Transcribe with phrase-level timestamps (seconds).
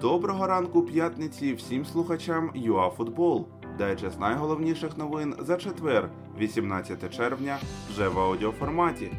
[0.00, 3.48] Доброго ранку п'ятниці всім слухачам ЮАФутбол.
[3.78, 7.58] Дайджест найголовніших новин за четвер, 18 червня,
[7.90, 9.10] вже в аудіоформаті.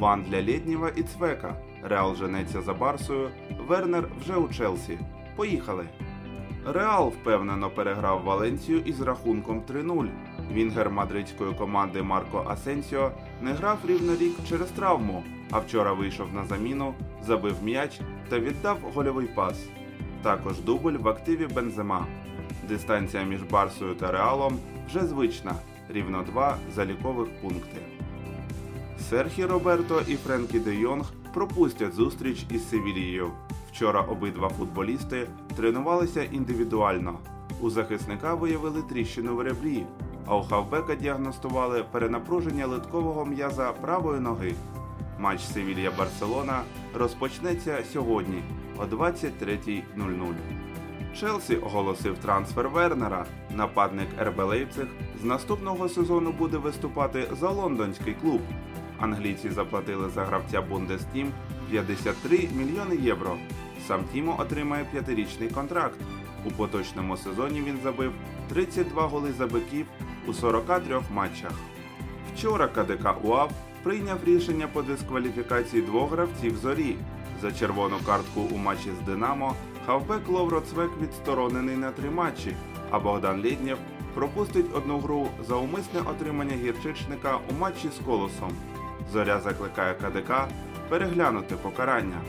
[0.00, 1.56] Бан для Лєднєва і Цвека.
[1.82, 3.30] Реал женеться за Барсою.
[3.68, 4.98] Вернер вже у Челсі.
[5.36, 5.84] Поїхали.
[6.66, 10.08] Реал впевнено переграв Валенцію із рахунком 3-0.
[10.52, 13.10] Вінгер мадридської команди Марко Асенсіо
[13.42, 18.78] не грав рівно рік через травму, а вчора вийшов на заміну, забив м'яч та віддав
[18.94, 19.68] гольовий пас.
[20.24, 22.06] Також дубль в активі Бензема.
[22.68, 25.54] Дистанція між Барсою та Реалом вже звична
[25.88, 27.80] рівно два залікових пункти.
[29.10, 33.30] Серхі Роберто і Френкі де Йонг пропустять зустріч із Севілією.
[33.72, 37.18] Вчора обидва футболісти тренувалися індивідуально.
[37.60, 39.86] У захисника виявили тріщину в ребрі,
[40.26, 44.54] а у хавбека діагностували перенапруження литкового м'яза правої ноги.
[45.18, 46.62] Матч Севілья Барселона
[46.94, 48.42] розпочнеться сьогодні
[48.78, 50.34] о 23.00.
[51.14, 53.26] Челсі оголосив трансфер Вернера.
[53.50, 54.86] Нападник РБ Лейпциг
[55.22, 58.40] з наступного сезону буде виступати за лондонський клуб.
[58.98, 61.32] Англійці заплатили за гравця Бундестім
[61.70, 63.36] 53 мільйони євро.
[63.86, 65.98] Сам Тімо отримає п'ятирічний контракт.
[66.44, 68.12] У поточному сезоні він забив
[68.48, 69.86] 32 голи за биків
[70.26, 71.52] у 43 матчах.
[72.34, 73.50] Вчора КДК УАФ
[73.82, 76.96] прийняв рішення по дискваліфікації двох гравців зорі.
[77.42, 79.54] За червону картку у матчі з Динамо
[79.86, 82.56] хавбек Ловро Цвек відсторонений на три матчі,
[82.90, 83.78] а Богдан Лєднєв
[84.14, 88.50] пропустить одну гру за умисне отримання гірчичника у матчі з колосом.
[89.12, 90.48] Зоря закликає КДК
[90.88, 92.20] переглянути покарання.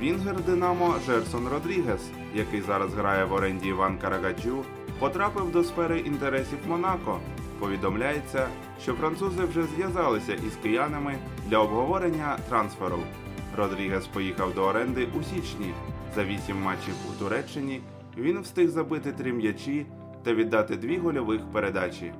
[0.00, 4.64] Вінгер Динамо Жерсон Родрігес, який зараз грає в оренді в Анкарагюджю,
[4.98, 7.20] потрапив до сфери інтересів Монако.
[7.58, 8.46] Повідомляється,
[8.82, 11.14] що французи вже зв'язалися із киянами
[11.46, 12.98] для обговорення трансферу.
[13.56, 15.74] Родрігес поїхав до оренди у січні.
[16.14, 17.80] За вісім матчів у Туреччині
[18.16, 19.86] він встиг забити три м'ячі
[20.22, 22.12] та віддати дві гольових передачі.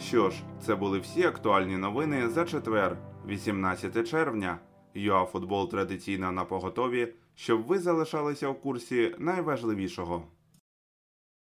[0.00, 0.36] Що ж,
[0.66, 2.96] це були всі актуальні новини за четвер,
[3.28, 4.58] 18 червня.
[4.94, 10.22] ЮАФутбол традиційно на поготові, щоб ви залишалися у курсі найважливішого.